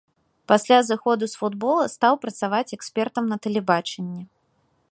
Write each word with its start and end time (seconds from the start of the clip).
Пасля 0.51 0.77
зыходу 0.87 1.27
з 1.33 1.41
футбола 1.41 1.85
стаў 1.95 2.13
працаваць 2.23 2.75
экспертам 2.77 3.23
на 3.35 3.39
тэлебачанні. 3.47 4.21